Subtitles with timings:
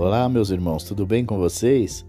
[0.00, 2.06] Olá, meus irmãos, tudo bem com vocês?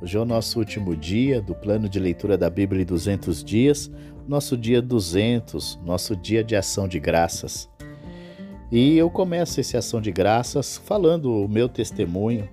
[0.00, 3.90] Hoje é o nosso último dia do plano de leitura da Bíblia em 200 dias,
[4.28, 7.68] nosso dia 200, nosso dia de ação de graças.
[8.70, 12.48] E eu começo essa ação de graças falando o meu testemunho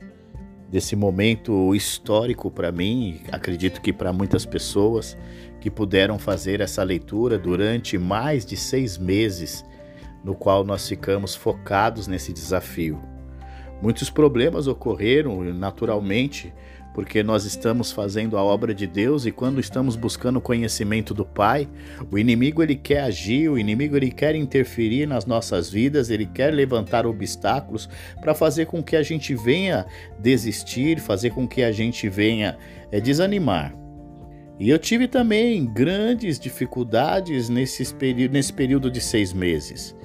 [0.71, 5.15] desse momento histórico para mim, acredito que para muitas pessoas
[5.61, 9.63] que puderam fazer essa leitura durante mais de seis meses,
[10.23, 12.99] no qual nós ficamos focados nesse desafio.
[13.81, 16.53] Muitos problemas ocorreram naturalmente
[16.93, 21.23] porque nós estamos fazendo a obra de Deus e quando estamos buscando o conhecimento do
[21.25, 21.67] Pai,
[22.11, 26.53] o inimigo ele quer agir, o inimigo ele quer interferir nas nossas vidas, ele quer
[26.53, 27.87] levantar obstáculos
[28.19, 29.85] para fazer com que a gente venha
[30.19, 32.57] desistir, fazer com que a gente venha
[32.91, 33.73] é, desanimar.
[34.59, 39.95] E eu tive também grandes dificuldades nesse período, nesse período de seis meses.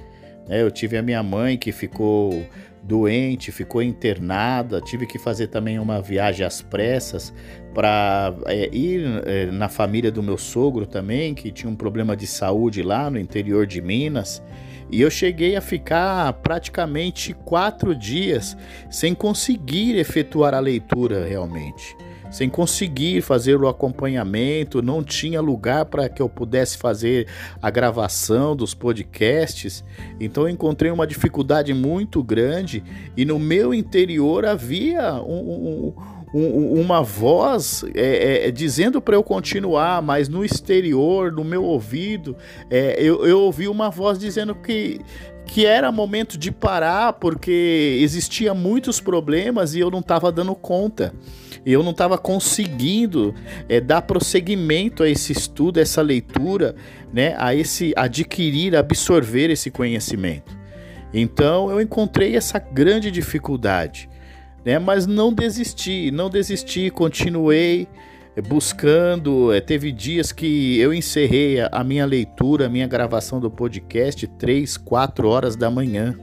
[0.47, 2.45] É, eu tive a minha mãe que ficou
[2.85, 7.33] doente, ficou internada, tive que fazer também uma viagem às pressas
[7.73, 12.27] para é, ir é, na família do meu sogro também, que tinha um problema de
[12.27, 14.41] saúde lá no interior de Minas.
[14.91, 18.55] E eu cheguei a ficar praticamente quatro dias
[18.89, 21.97] sem conseguir efetuar a leitura realmente
[22.29, 27.27] sem conseguir fazer o acompanhamento, não tinha lugar para que eu pudesse fazer
[27.61, 29.83] a gravação dos podcasts.
[30.19, 32.83] Então encontrei uma dificuldade muito grande
[33.15, 35.93] e no meu interior havia um,
[36.33, 42.35] um, uma voz é, é, dizendo para eu continuar, mas no exterior, no meu ouvido,
[42.69, 44.99] é, eu, eu ouvi uma voz dizendo que
[45.45, 51.13] que era momento de parar porque existia muitos problemas e eu não estava dando conta
[51.65, 53.33] eu não estava conseguindo
[53.67, 56.75] é, dar prosseguimento a esse estudo, a essa leitura,
[57.11, 60.55] né, a esse adquirir, absorver esse conhecimento.
[61.13, 64.07] Então eu encontrei essa grande dificuldade,
[64.63, 67.87] né, mas não desisti, não desisti, continuei
[68.35, 69.51] eh, buscando.
[69.51, 74.77] É, teve dias que eu encerrei a minha leitura, a minha gravação do podcast, 3,
[74.77, 76.15] 4 horas da manhã.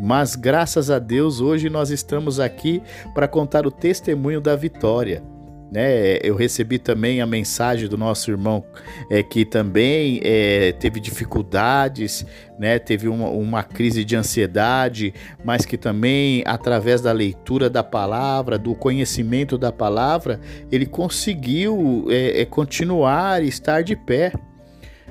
[0.00, 5.22] Mas graças a Deus, hoje nós estamos aqui para contar o testemunho da vitória.
[5.70, 8.64] Né, eu recebi também a mensagem do nosso irmão
[9.08, 12.26] é, que também é, teve dificuldades,
[12.58, 18.58] né, teve uma, uma, crise de ansiedade, mas que também, através da leitura da palavra,
[18.58, 20.40] do conhecimento da palavra,
[20.72, 24.32] ele conseguiu é, é continuar e estar de pé.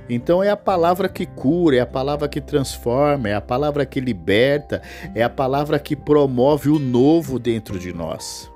[0.09, 3.99] Então é a palavra que cura, é a palavra que transforma, é a palavra que
[3.99, 4.81] liberta,
[5.13, 8.51] é a palavra que promove o novo dentro de nós.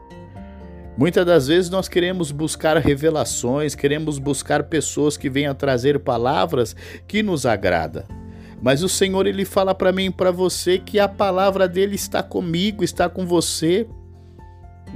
[0.97, 6.75] Muitas das vezes nós queremos buscar revelações, queremos buscar pessoas que venham trazer palavras
[7.07, 8.05] que nos agrada.
[8.61, 12.23] Mas o Senhor ele fala para mim e para você que a palavra dele está
[12.23, 13.87] comigo, está com você.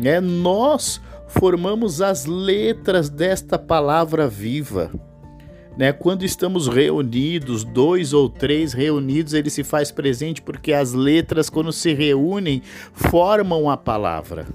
[0.03, 4.91] É nós formamos as letras desta palavra viva.
[5.77, 5.93] Né?
[5.93, 11.71] Quando estamos reunidos, dois ou três reunidos, ele se faz presente porque as letras, quando
[11.71, 12.61] se reúnem,
[12.91, 14.47] formam a palavra.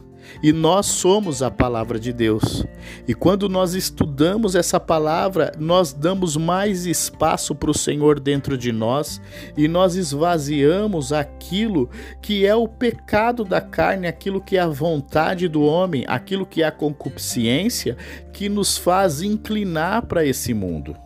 [0.42, 2.64] E nós somos a palavra de Deus.
[3.06, 8.72] E quando nós estudamos essa palavra, nós damos mais espaço para o Senhor dentro de
[8.72, 9.20] nós
[9.56, 11.90] e nós esvaziamos aquilo
[12.20, 16.62] que é o pecado da carne, aquilo que é a vontade do homem, aquilo que
[16.62, 17.96] é a concupiscência
[18.32, 20.96] que nos faz inclinar para esse mundo.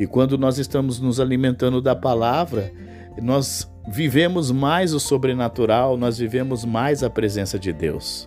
[0.00, 2.72] E quando nós estamos nos alimentando da palavra,
[3.20, 8.26] nós vivemos mais o sobrenatural, nós vivemos mais a presença de Deus.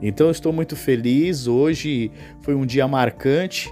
[0.00, 1.48] Então eu estou muito feliz.
[1.48, 3.68] Hoje foi um dia marcante,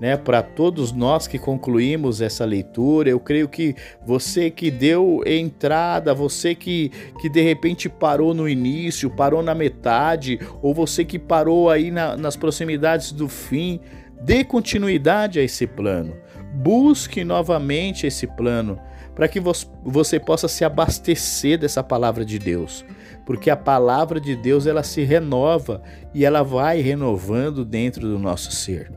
[0.00, 3.10] né, para todos nós que concluímos essa leitura.
[3.10, 3.74] Eu creio que
[4.06, 10.38] você que deu entrada, você que, que de repente parou no início, parou na metade,
[10.62, 13.80] ou você que parou aí na, nas proximidades do fim,
[14.22, 16.21] dê continuidade a esse plano.
[16.52, 18.78] Busque novamente esse plano
[19.14, 22.84] para que você possa se abastecer dessa palavra de Deus,
[23.26, 25.82] porque a palavra de Deus ela se renova
[26.14, 28.90] e ela vai renovando dentro do nosso ser.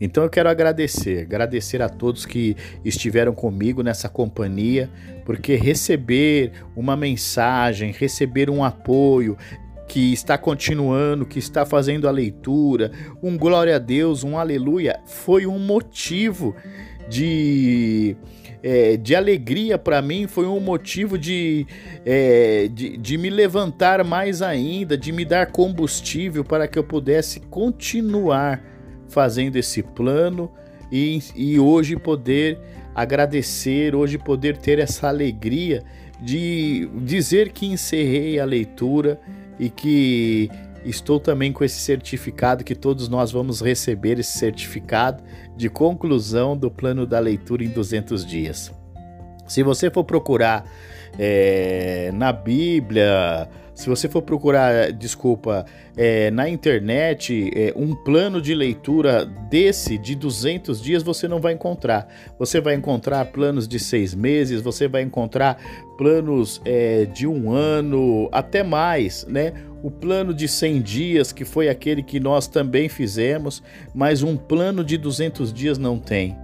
[0.00, 4.88] Então eu quero agradecer, agradecer a todos que estiveram comigo nessa companhia,
[5.24, 9.36] porque receber uma mensagem, receber um apoio,
[9.88, 12.92] que está continuando, que está fazendo a leitura,
[13.22, 16.54] um glória a Deus, um aleluia, foi um motivo
[17.08, 18.14] de,
[18.62, 21.66] é, de alegria para mim, foi um motivo de,
[22.04, 27.40] é, de, de me levantar mais ainda, de me dar combustível para que eu pudesse
[27.40, 28.62] continuar
[29.08, 30.52] fazendo esse plano
[30.92, 32.58] e, e hoje poder
[32.94, 35.82] agradecer, hoje poder ter essa alegria
[36.20, 39.20] de dizer que encerrei a leitura
[39.58, 40.50] e que
[40.84, 45.22] estou também com esse certificado que todos nós vamos receber esse certificado
[45.56, 48.72] de conclusão do plano da leitura em 200 dias.
[49.46, 50.64] Se você for procurar
[51.18, 53.48] é, na Bíblia,
[53.78, 55.64] se você for procurar, desculpa,
[55.96, 61.52] é, na internet, é, um plano de leitura desse de 200 dias você não vai
[61.52, 62.08] encontrar.
[62.40, 65.62] Você vai encontrar planos de seis meses, você vai encontrar
[65.96, 69.52] planos é, de um ano, até mais, né?
[69.80, 73.62] O plano de 100 dias, que foi aquele que nós também fizemos,
[73.94, 76.36] mas um plano de 200 dias não tem.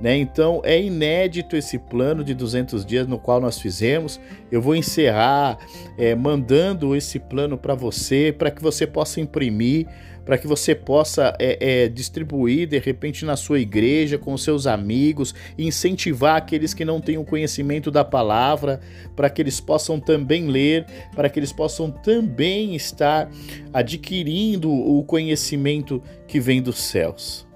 [0.00, 0.16] Né?
[0.16, 4.18] Então é inédito esse plano de 200 dias no qual nós fizemos.
[4.50, 5.58] Eu vou encerrar
[5.98, 9.86] é, mandando esse plano para você, para que você possa imprimir,
[10.24, 15.34] para que você possa é, é, distribuir de repente na sua igreja, com seus amigos,
[15.58, 18.80] incentivar aqueles que não têm o conhecimento da palavra,
[19.14, 23.28] para que eles possam também ler, para que eles possam também estar
[23.72, 27.49] adquirindo o conhecimento que vem dos céus.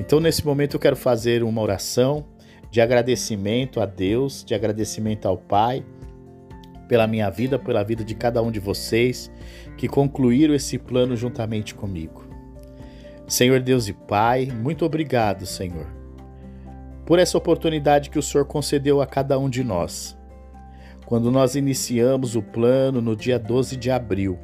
[0.00, 2.24] Então, nesse momento, eu quero fazer uma oração
[2.70, 5.84] de agradecimento a Deus, de agradecimento ao Pai,
[6.88, 9.30] pela minha vida, pela vida de cada um de vocês
[9.76, 12.24] que concluíram esse plano juntamente comigo.
[13.28, 15.86] Senhor Deus e Pai, muito obrigado, Senhor,
[17.04, 20.16] por essa oportunidade que o Senhor concedeu a cada um de nós.
[21.04, 24.38] Quando nós iniciamos o plano no dia 12 de abril,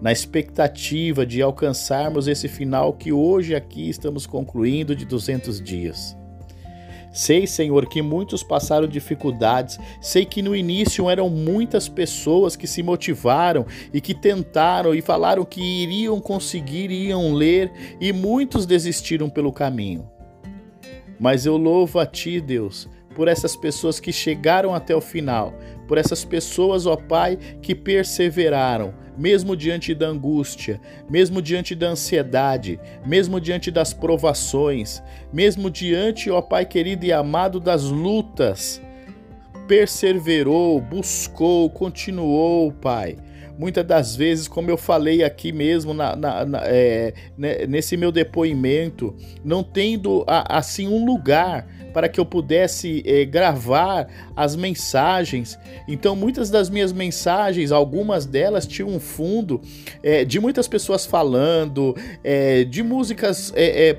[0.00, 6.16] na expectativa de alcançarmos esse final que hoje aqui estamos concluindo de 200 dias.
[7.14, 9.78] Sei, Senhor, que muitos passaram dificuldades.
[10.00, 15.44] Sei que no início eram muitas pessoas que se motivaram e que tentaram e falaram
[15.44, 17.70] que iriam conseguir, iriam ler,
[18.00, 20.10] e muitos desistiram pelo caminho.
[21.20, 25.54] Mas eu louvo a Ti, Deus, por essas pessoas que chegaram até o final,
[25.86, 32.80] por essas pessoas, ó Pai, que perseveraram, mesmo diante da angústia, mesmo diante da ansiedade,
[33.06, 35.02] mesmo diante das provações,
[35.32, 38.82] mesmo diante, ó Pai querido e amado, das lutas,
[39.66, 43.16] perseverou, buscou, continuou, Pai.
[43.56, 48.10] Muitas das vezes, como eu falei aqui mesmo na, na, na, é, né, nesse meu
[48.10, 49.14] depoimento,
[49.44, 55.56] não tendo assim um lugar para que eu pudesse é, gravar as mensagens.
[55.86, 59.62] Então, muitas das minhas mensagens, algumas delas tinham um fundo
[60.02, 63.96] é, de muitas pessoas falando, é, de músicas é, é,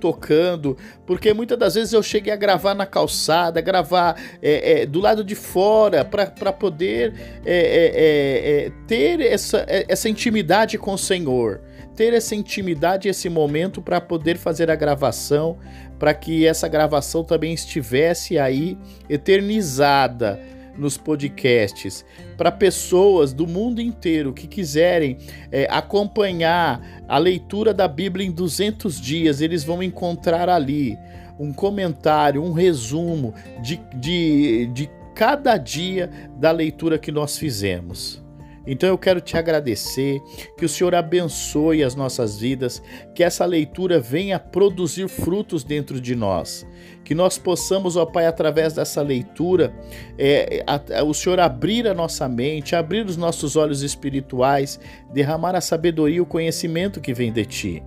[0.00, 0.76] tocando,
[1.06, 5.22] porque muitas das vezes eu cheguei a gravar na calçada, gravar é, é, do lado
[5.22, 7.14] de fora, para poder
[7.44, 11.60] é, ter essa, essa intimidade com o Senhor.
[11.94, 15.58] Ter essa intimidade, esse momento para poder fazer a gravação,
[15.98, 18.76] para que essa gravação também estivesse aí
[19.08, 20.38] eternizada
[20.78, 22.04] nos podcasts
[22.36, 25.18] para pessoas do mundo inteiro que quiserem
[25.50, 30.98] é, acompanhar a leitura da Bíblia em 200 dias, eles vão encontrar ali
[31.38, 38.25] um comentário, um resumo de, de, de cada dia da leitura que nós fizemos.
[38.66, 40.20] Então eu quero te agradecer,
[40.56, 42.82] que o Senhor abençoe as nossas vidas,
[43.14, 46.66] que essa leitura venha produzir frutos dentro de nós.
[47.04, 49.72] Que nós possamos, ó Pai, através dessa leitura,
[50.18, 54.80] é, a, a, o Senhor abrir a nossa mente, abrir os nossos olhos espirituais,
[55.12, 57.82] derramar a sabedoria e o conhecimento que vem de Ti.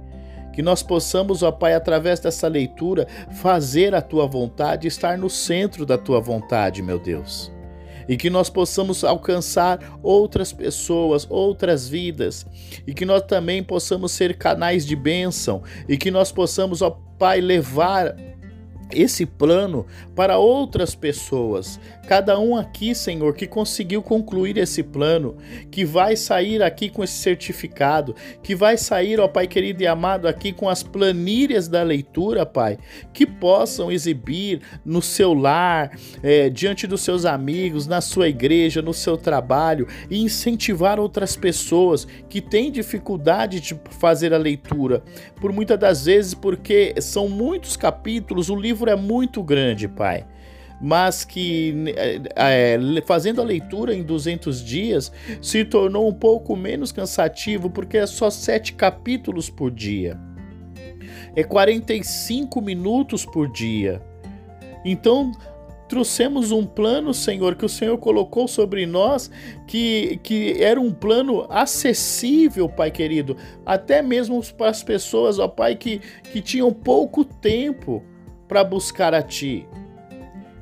[0.54, 3.08] Que nós possamos, ó Pai, através dessa leitura,
[3.42, 7.59] fazer a Tua vontade, estar no centro da Tua vontade, meu Deus
[8.10, 12.46] e que nós possamos alcançar outras pessoas, outras vidas,
[12.88, 16.90] e que nós também possamos ser canais de bênção e que nós possamos, ó
[17.20, 18.16] Pai, levar
[18.92, 21.80] esse plano para outras pessoas.
[22.08, 25.38] Cada um aqui, Senhor, que conseguiu concluir esse plano,
[25.70, 30.28] que vai sair aqui com esse certificado, que vai sair, ó Pai querido e amado,
[30.28, 32.80] aqui com as planilhas da leitura, Pai,
[33.14, 35.92] que possam exibir no seu lar,
[36.24, 42.08] é, diante dos seus amigos, na sua igreja, no seu trabalho e incentivar outras pessoas
[42.28, 45.04] que têm dificuldade de fazer a leitura,
[45.40, 50.26] por muitas das vezes porque são muitos capítulos, o livro livro é muito grande, pai.
[50.82, 51.74] Mas que
[52.38, 58.08] é, fazendo a leitura em 200 dias se tornou um pouco menos cansativo, porque é
[58.08, 60.18] só sete capítulos por dia,
[61.36, 64.02] é 45 minutos por dia.
[64.86, 65.34] Então,
[65.90, 69.30] trouxemos um plano, Senhor, que o Senhor colocou sobre nós,
[69.68, 75.76] que, que era um plano acessível, Pai querido, até mesmo para as pessoas, ó Pai,
[75.76, 76.00] que,
[76.32, 78.02] que tinham pouco tempo
[78.50, 79.66] para buscar a Ti.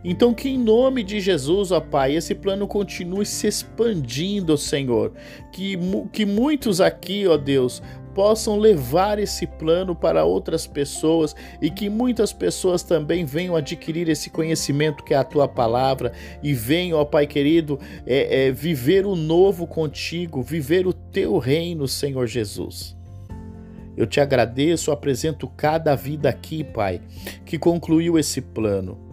[0.04, 5.14] Então, que em nome de Jesus, ó Pai, esse plano continue se expandindo, Senhor.
[5.52, 5.78] Que,
[6.12, 7.82] que muitos aqui, ó Deus,
[8.14, 14.30] possam levar esse plano para outras pessoas e que muitas pessoas também venham adquirir esse
[14.30, 19.16] conhecimento que é a tua palavra e venham, ó Pai querido, é, é, viver o
[19.16, 22.97] novo contigo, viver o teu reino, Senhor Jesus.
[23.98, 27.02] Eu te agradeço, apresento cada vida aqui, Pai,
[27.44, 29.07] que concluiu esse plano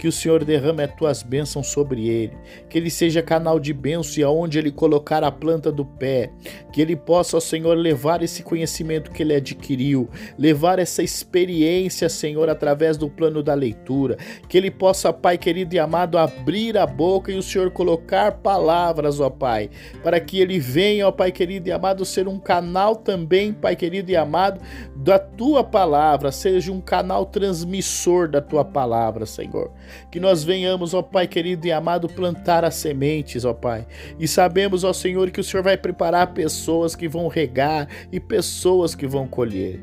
[0.00, 2.32] que o Senhor derrame as tuas bênçãos sobre ele,
[2.70, 6.30] que ele seja canal de bênção e aonde ele colocar a planta do pé,
[6.72, 12.48] que ele possa, ó Senhor, levar esse conhecimento que ele adquiriu, levar essa experiência, Senhor,
[12.48, 14.16] através do plano da leitura,
[14.48, 19.20] que ele possa, Pai querido e amado, abrir a boca e o Senhor colocar palavras,
[19.20, 19.68] ó Pai,
[20.02, 24.10] para que ele venha, ó Pai querido e amado, ser um canal também, Pai querido
[24.10, 24.62] e amado,
[24.96, 29.70] da tua palavra, seja um canal transmissor da tua palavra, Senhor.
[30.10, 33.86] Que nós venhamos, ó Pai querido e amado, plantar as sementes, ó Pai.
[34.18, 38.94] E sabemos, ó Senhor, que o Senhor vai preparar pessoas que vão regar e pessoas
[38.94, 39.80] que vão colher.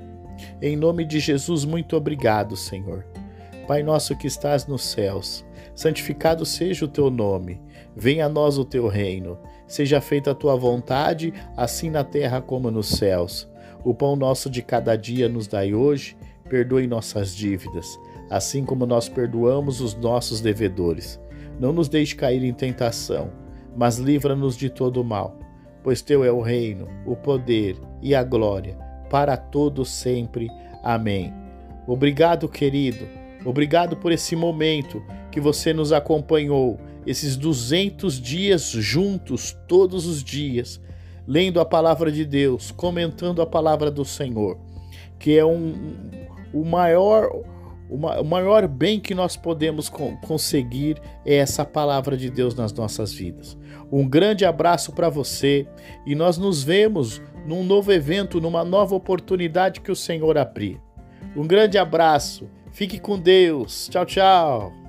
[0.62, 3.06] Em nome de Jesus, muito obrigado, Senhor.
[3.68, 5.46] Pai nosso que estás nos céus,
[5.76, 7.60] santificado seja o teu nome.
[7.96, 9.38] Venha a nós o teu reino.
[9.68, 13.50] Seja feita a tua vontade, assim na terra como nos céus.
[13.84, 16.16] O pão nosso de cada dia nos dai hoje,
[16.48, 18.00] perdoe nossas dívidas
[18.30, 21.20] assim como nós perdoamos os nossos devedores.
[21.60, 23.32] Não nos deixe cair em tentação,
[23.76, 25.38] mas livra-nos de todo o mal,
[25.84, 28.78] pois teu é o reino, o poder e a glória,
[29.10, 30.50] para todos sempre.
[30.84, 31.34] Amém.
[31.88, 33.08] Obrigado, querido.
[33.46, 40.82] Obrigado por esse momento que você nos acompanhou, esses 200 dias juntos, todos os dias,
[41.26, 44.58] lendo a palavra de Deus, comentando a palavra do Senhor,
[45.20, 45.96] que é um,
[46.54, 47.30] o maior
[47.90, 53.58] o maior bem que nós podemos conseguir é essa palavra de Deus nas nossas vidas.
[53.92, 55.66] Um grande abraço para você
[56.06, 60.82] e nós nos vemos num novo evento, numa nova oportunidade que o Senhor abrir.
[61.36, 64.87] Um grande abraço, fique com Deus, tchau, tchau.